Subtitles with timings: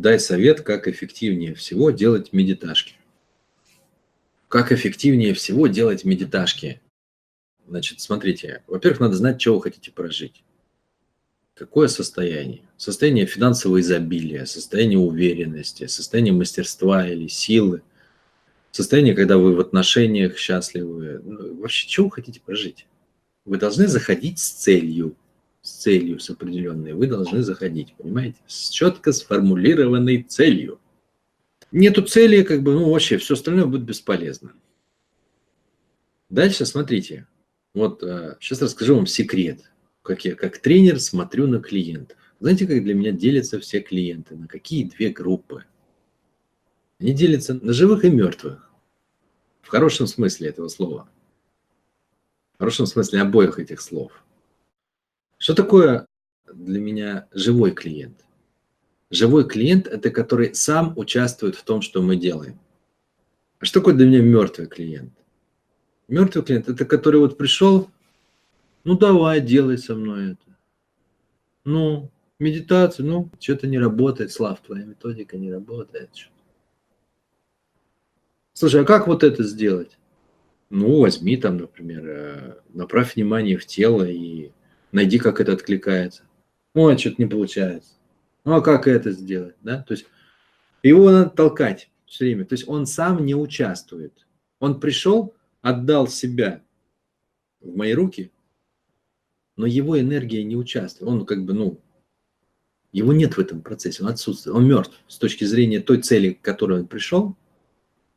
[0.00, 2.94] дай совет, как эффективнее всего делать медиташки.
[4.48, 6.80] Как эффективнее всего делать медиташки?
[7.68, 10.42] Значит, смотрите, во-первых, надо знать, что вы хотите прожить.
[11.54, 12.62] Какое состояние?
[12.78, 17.82] Состояние финансового изобилия, состояние уверенности, состояние мастерства или силы,
[18.70, 21.20] состояние, когда вы в отношениях счастливы.
[21.22, 22.86] Ну, вообще, что вы хотите прожить?
[23.44, 25.14] Вы должны заходить с целью,
[25.70, 26.92] целью, с определенной.
[26.92, 28.38] Вы должны заходить, понимаете?
[28.46, 30.80] С четко сформулированной целью.
[31.72, 34.52] Нету цели, как бы, ну, вообще, все остальное будет бесполезно.
[36.28, 37.26] Дальше смотрите.
[37.74, 38.00] Вот
[38.40, 39.70] сейчас а, расскажу вам секрет,
[40.02, 42.16] как я как тренер смотрю на клиентов.
[42.40, 44.36] Знаете, как для меня делятся все клиенты?
[44.36, 45.64] На какие две группы?
[46.98, 48.70] Они делятся на живых и мертвых.
[49.62, 51.08] В хорошем смысле этого слова.
[52.54, 54.12] В хорошем смысле обоих этих слов.
[55.40, 56.06] Что такое
[56.52, 58.26] для меня живой клиент?
[59.10, 62.58] Живой клиент– это который сам участвует в том, что мы делаем.
[63.58, 65.14] А что такое для меня мертвый клиент?
[66.08, 67.90] Мертвый клиент– это который вот пришел,
[68.84, 70.56] ну давай, делай со мной это.
[71.64, 76.10] Ну, медитацию, ну, что-то не работает, Слав, твоя методика не работает.
[78.52, 79.96] Слушай, а как вот это сделать?
[80.68, 84.50] Ну, возьми там, например, э, направь внимание в тело и
[84.92, 86.22] найди, как это откликается.
[86.74, 87.94] Ой, что-то не получается.
[88.44, 89.82] Ну, а как это сделать, да?
[89.82, 90.06] То есть
[90.82, 92.44] его надо толкать все время.
[92.44, 94.26] То есть он сам не участвует.
[94.58, 96.62] Он пришел, отдал себя
[97.60, 98.30] в мои руки,
[99.56, 101.10] но его энергия не участвует.
[101.10, 101.80] Он как бы, ну,
[102.92, 104.98] его нет в этом процессе, он отсутствует, он мертв.
[105.06, 107.36] С точки зрения той цели, к которой он пришел,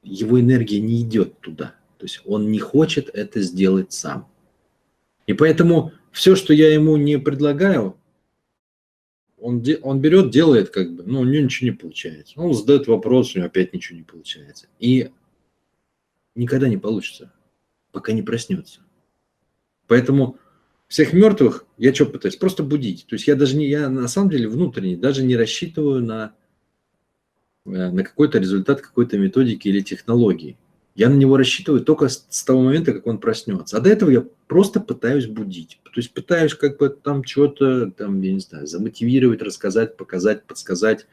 [0.02, 1.76] его энергия не идет туда.
[1.98, 4.28] То есть он не хочет это сделать сам.
[5.28, 7.98] И поэтому все, что я ему не предлагаю,
[9.38, 12.40] он, де, он берет, делает как бы, ну, у него ничего не получается.
[12.40, 14.68] Он задает вопрос, у него опять ничего не получается.
[14.80, 15.12] И
[16.36, 17.34] никогда не получится,
[17.92, 18.80] пока не проснется.
[19.88, 20.38] Поэтому
[20.88, 22.38] всех мертвых я что пытаюсь?
[22.38, 23.06] Просто будить.
[23.08, 26.36] То есть я даже не, я на самом деле внутренне даже не рассчитываю на,
[27.66, 30.58] э, на какой-то результат какой-то методики или технологии.
[30.96, 33.78] Я на него рассчитываю только с, того момента, как он проснется.
[33.78, 35.80] А до этого я просто пытаюсь будить.
[35.84, 41.08] То есть пытаюсь как бы там чего-то, там, я не знаю, замотивировать, рассказать, показать, подсказать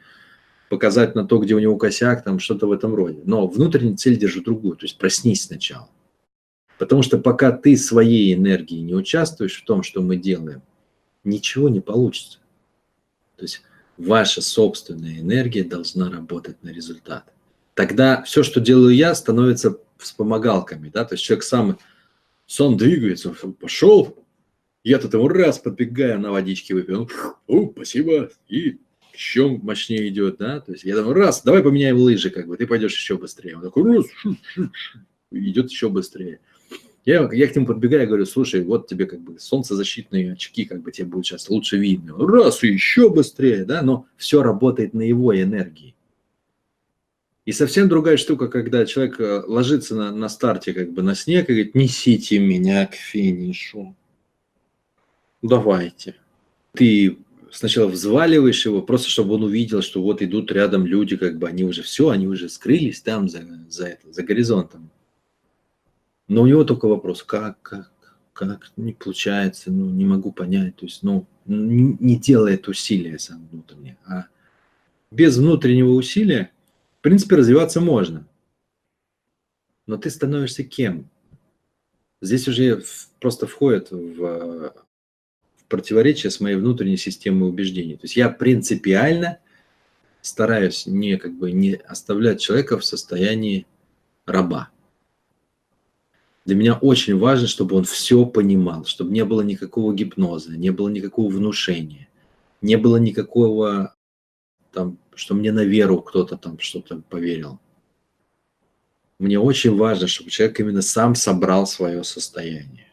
[0.71, 3.19] показать на то, где у него косяк, там что-то в этом роде.
[3.25, 5.89] Но внутреннюю цель держу другую, то есть проснись сначала.
[6.77, 10.61] Потому что пока ты своей энергией не участвуешь в том, что мы делаем,
[11.25, 12.39] ничего не получится.
[13.35, 13.63] То есть
[13.97, 17.33] ваша собственная энергия должна работать на результат.
[17.73, 20.89] Тогда все, что делаю я, становится вспомогалками.
[20.89, 21.05] Да?
[21.05, 21.77] То есть человек сам,
[22.45, 24.17] сон двигается, он пошел,
[24.83, 27.09] я тут ему раз подбегаю на водички выпил,
[27.47, 28.79] о, спасибо, и
[29.13, 32.65] еще мощнее идет, да, то есть я думаю, раз, давай поменяем лыжи, как бы, ты
[32.65, 33.57] пойдешь еще быстрее.
[33.57, 34.99] Он такой, раз, шу, шу, шу,
[35.31, 36.39] идет еще быстрее.
[37.05, 40.91] Я, я к нему подбегаю, говорю, слушай, вот тебе как бы солнцезащитные очки, как бы
[40.91, 42.15] тебе будет сейчас лучше видно.
[42.17, 45.95] Раз, и еще быстрее, да, но все работает на его энергии.
[47.51, 51.49] И совсем другая штука, когда человек э, ложится на, на старте как бы на снег
[51.49, 53.93] и говорит, несите меня к финишу.
[55.41, 56.15] Давайте.
[56.71, 57.17] Ты
[57.51, 61.65] сначала взваливаешь его, просто чтобы он увидел, что вот идут рядом люди, как бы они
[61.65, 64.89] уже все, они уже скрылись там за, за, это, за горизонтом.
[66.29, 67.91] Но у него только вопрос, как, как,
[68.31, 73.97] как, не получается, ну, не могу понять, то есть, ну, не, делает усилия сам внутренне,
[74.05, 74.27] а
[75.11, 76.51] без внутреннего усилия,
[77.01, 78.27] в принципе, развиваться можно.
[79.87, 81.09] Но ты становишься кем?
[82.21, 82.83] Здесь уже
[83.19, 84.71] просто входит в
[85.67, 87.95] противоречие с моей внутренней системой убеждений.
[87.95, 89.39] То есть я принципиально
[90.21, 93.65] стараюсь не, как бы, не оставлять человека в состоянии
[94.27, 94.69] раба.
[96.45, 100.89] Для меня очень важно, чтобы он все понимал, чтобы не было никакого гипноза, не было
[100.89, 102.09] никакого внушения,
[102.61, 103.95] не было никакого,
[104.71, 107.59] там, что мне на веру кто-то там что-то поверил.
[109.19, 112.87] Мне очень важно, чтобы человек именно сам собрал свое состояние.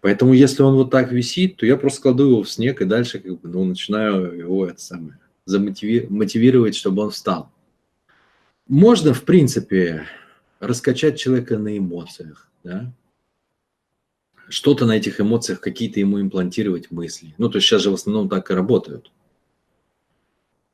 [0.00, 3.18] Поэтому, если он вот так висит, то я просто кладу его в снег и дальше
[3.18, 7.52] как бы, ну, начинаю его это самое, замотивировать, чтобы он встал.
[8.66, 10.06] Можно, в принципе,
[10.58, 12.90] раскачать человека на эмоциях, да?
[14.48, 17.34] что-то на этих эмоциях, какие-то ему имплантировать мысли.
[17.36, 19.12] Ну, то есть сейчас же в основном так и работают.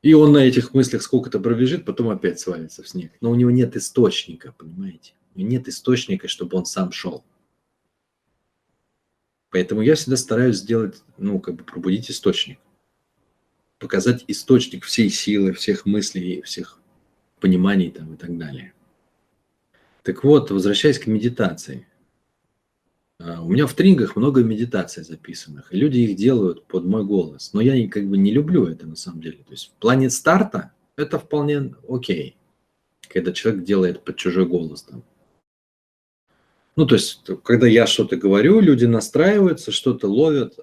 [0.07, 3.11] И он на этих мыслях сколько-то пробежит, потом опять свалится в снег.
[3.19, 5.15] Но у него нет источника, понимаете?
[5.35, 7.25] У него нет источника, чтобы он сам шел.
[9.49, 12.57] Поэтому я всегда стараюсь сделать, ну, как бы пробудить источник.
[13.79, 16.79] показать источник всей силы, всех мыслей, всех
[17.41, 18.71] пониманий там и так далее.
[20.03, 21.85] Так вот, возвращаясь к медитации.
[23.19, 27.53] А, у меня в тренингах много медитаций записанных, и люди их делают под мой голос.
[27.53, 29.37] Но я как бы не люблю это на самом деле.
[29.39, 32.37] То есть в плане старта это вполне окей,
[33.07, 35.03] когда человек делает под чужой голос там.
[36.75, 40.59] Ну, то есть, когда я что-то говорю, люди настраиваются, что-то ловят.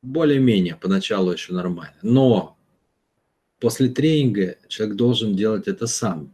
[0.00, 1.96] Более-менее, поначалу еще нормально.
[2.02, 2.56] Но
[3.58, 6.32] после тренинга человек должен делать это сам.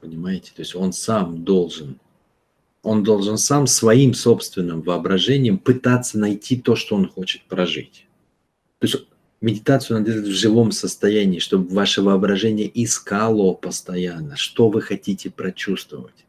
[0.00, 0.52] Понимаете?
[0.54, 1.98] То есть он сам должен.
[2.82, 8.06] Он должен сам своим собственным воображением пытаться найти то, что он хочет прожить.
[8.78, 8.96] То есть
[9.40, 16.26] Медитацию надо делать в живом состоянии, чтобы ваше воображение искало постоянно, что вы хотите прочувствовать.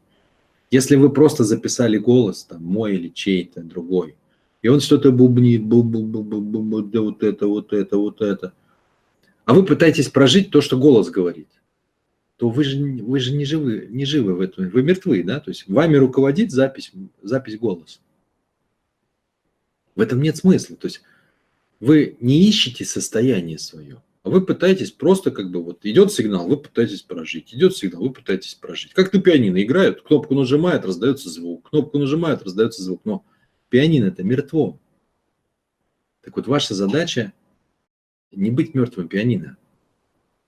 [0.71, 4.15] Если вы просто записали голос, там, мой или чей-то другой,
[4.62, 7.98] и он что-то бубнит, бу -бу -бу -бу -бу -бу, да вот это, вот это,
[7.98, 8.53] вот это,
[9.44, 11.50] а вы пытаетесь прожить то, что голос говорит,
[12.41, 15.51] то вы же, вы же не живы, не живы в этом, вы мертвы, да, то
[15.51, 16.91] есть вами руководит запись,
[17.21, 17.99] запись голоса.
[19.93, 21.03] В этом нет смысла, то есть
[21.79, 26.57] вы не ищете состояние свое, а вы пытаетесь просто как бы вот идет сигнал, вы
[26.57, 28.93] пытаетесь прожить, идет сигнал, вы пытаетесь прожить.
[28.93, 33.23] Как на пианино играют, кнопку нажимают, раздается звук, кнопку нажимают, раздается звук, но
[33.69, 34.79] пианино это мертво.
[36.23, 37.33] Так вот ваша задача
[38.31, 39.57] не быть мертвым пианино.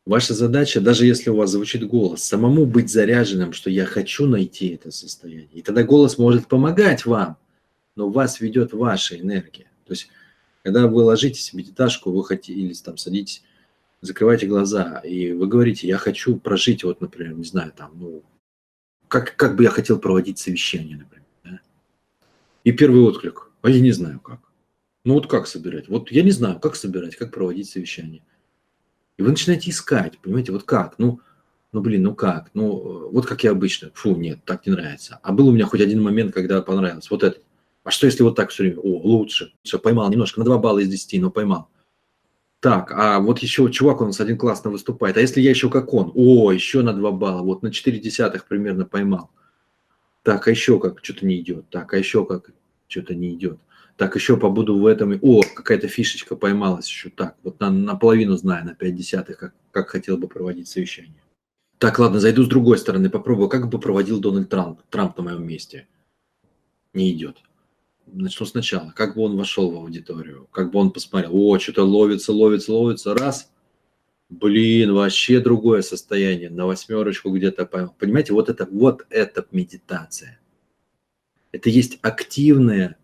[0.05, 4.69] Ваша задача, даже если у вас звучит голос, самому быть заряженным, что я хочу найти
[4.69, 5.47] это состояние.
[5.53, 7.37] И тогда голос может помогать вам,
[7.95, 9.67] но вас ведет ваша энергия.
[9.85, 10.09] То есть
[10.63, 13.43] когда вы ложитесь в медиташку, вы хотите, или там садитесь,
[14.01, 18.23] закрываете глаза, и вы говорите, я хочу прожить, вот, например, не знаю, там, ну,
[19.09, 21.27] как, как бы я хотел проводить совещание, например.
[21.43, 21.59] Да?
[22.63, 24.39] И первый отклик, а я не знаю как.
[25.05, 25.89] Ну вот как собирать?
[25.89, 28.23] Вот я не знаю, как собирать, как проводить совещание.
[29.17, 30.95] И вы начинаете искать, понимаете, вот как?
[30.97, 31.19] Ну,
[31.71, 32.49] ну блин, ну как?
[32.53, 33.91] Ну, вот как я обычно.
[33.93, 35.19] Фу, нет, так не нравится.
[35.21, 37.09] А был у меня хоть один момент, когда понравилось.
[37.09, 37.43] Вот этот.
[37.83, 38.79] А что если вот так все время?
[38.79, 39.53] О, лучше.
[39.63, 41.69] Все, поймал немножко, на 2 балла из 10, но поймал.
[42.59, 45.17] Так, а вот еще чувак у нас один классно выступает.
[45.17, 46.11] А если я еще как он?
[46.15, 47.41] О, еще на 2 балла.
[47.41, 49.31] Вот на 4 десятых примерно поймал.
[50.23, 51.69] Так, а еще как что-то не идет.
[51.69, 52.51] Так, а еще как
[52.87, 53.59] что-то не идет.
[53.97, 55.17] Так, еще побуду в этом.
[55.21, 57.09] О, какая-то фишечка поймалась еще.
[57.09, 61.23] Так, вот на, наполовину знаю, на 5 десятых, как, как хотел бы проводить совещание.
[61.77, 65.45] Так, ладно, зайду с другой стороны, попробую, как бы проводил Дональд Трамп, Трамп на моем
[65.45, 65.87] месте.
[66.93, 67.43] Не идет
[68.13, 72.31] начну сначала, как бы он вошел в аудиторию, как бы он посмотрел, о, что-то ловится,
[72.31, 73.51] ловится, ловится, раз,
[74.29, 77.95] блин, вообще другое состояние, на восьмерочку где-то поймал.
[77.97, 80.39] Понимаете, вот это, вот это медитация.
[81.51, 82.97] Это есть активная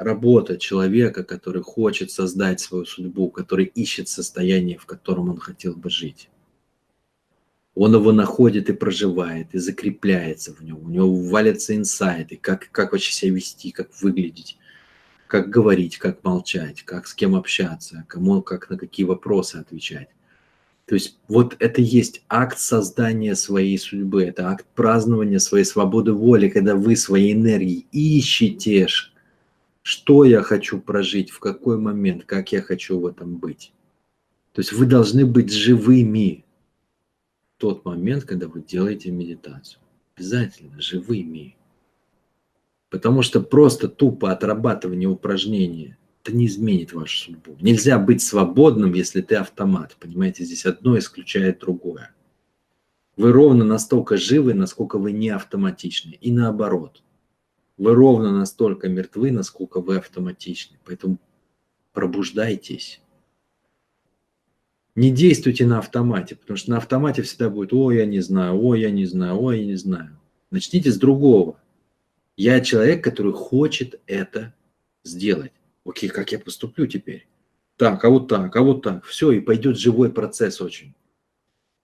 [0.00, 5.90] работа человека, который хочет создать свою судьбу, который ищет состояние, в котором он хотел бы
[5.90, 6.30] жить.
[7.74, 10.82] Он его находит и проживает, и закрепляется в нем.
[10.82, 14.58] У него валятся инсайты, как, как вообще себя вести, как выглядеть,
[15.26, 20.08] как говорить, как молчать, как с кем общаться, кому, как на какие вопросы отвечать.
[20.86, 26.48] То есть вот это есть акт создания своей судьбы, это акт празднования своей свободы воли,
[26.48, 28.88] когда вы своей энергией ищете,
[29.82, 33.72] что я хочу прожить, в какой момент, как я хочу в этом быть.
[34.52, 36.44] То есть вы должны быть живыми,
[37.56, 39.80] тот момент, когда вы делаете медитацию.
[40.16, 41.56] Обязательно живыми.
[42.88, 47.56] Потому что просто тупо отрабатывание упражнения это не изменит вашу судьбу.
[47.60, 49.96] Нельзя быть свободным, если ты автомат.
[49.98, 52.14] Понимаете, здесь одно исключает другое.
[53.16, 56.18] Вы ровно настолько живы, насколько вы не автоматичны.
[56.20, 57.02] И наоборот.
[57.80, 60.78] Вы ровно настолько мертвы, насколько вы автоматичны.
[60.84, 61.18] Поэтому
[61.92, 63.00] пробуждайтесь
[65.00, 68.82] не действуйте на автомате, потому что на автомате всегда будет, ой, я не знаю, ой,
[68.82, 70.18] я не знаю, ой, я не знаю.
[70.50, 71.58] Начните с другого.
[72.36, 74.52] Я человек, который хочет это
[75.02, 75.52] сделать.
[75.86, 77.26] Окей, как я поступлю теперь?
[77.76, 79.04] Так, а вот так, а вот так.
[79.04, 80.94] Все, и пойдет живой процесс очень.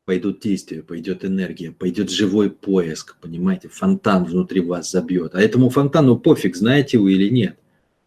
[0.07, 5.35] Пойдут действия, пойдет энергия, пойдет живой поиск, понимаете, фонтан внутри вас забьет.
[5.35, 7.59] А этому фонтану пофиг, знаете вы или нет.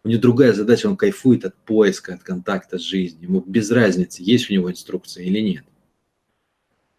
[0.05, 3.23] У него другая задача, он кайфует от поиска, от контакта с жизнью.
[3.23, 5.65] Ему без разницы, есть у него инструкция или нет.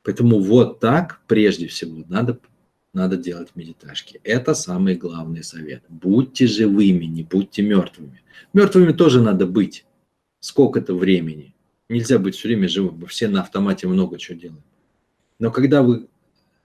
[0.03, 2.39] Поэтому вот так, прежде всего, надо,
[2.93, 4.21] надо делать медиташки.
[4.23, 5.83] Это самый главный совет.
[5.89, 8.21] Будьте живыми, не будьте мертвыми.
[8.53, 9.87] Мертвыми тоже надо быть.
[10.41, 11.55] Сколько-то времени.
[11.89, 12.99] Нельзя быть все время живым.
[12.99, 14.63] Мы все на автомате много чего делаем.
[15.41, 16.07] Но когда вы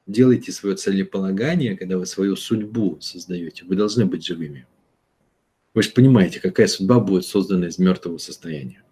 [0.06, 4.68] делаете свое целеполагание, когда вы свою судьбу создаете, вы должны быть живыми.
[5.74, 8.84] Вы же понимаете, какая судьба будет создана из мертвого состояния.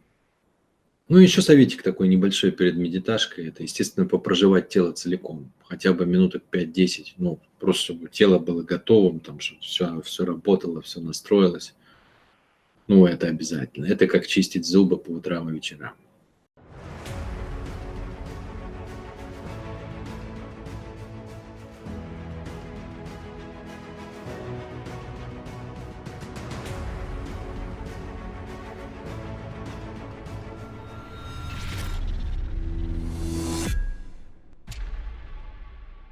[1.10, 6.44] Ну, еще советик такой небольшой перед медиташкой, это, естественно, попроживать тело целиком, хотя бы минуток
[6.50, 11.76] 5-10, ну, просто чтобы тело было готовым, там, чтобы все, все работало, все настроилось.
[12.88, 13.86] Ну, это обязательно.
[13.86, 15.94] Это как чистить зубы по утрам и вечерам.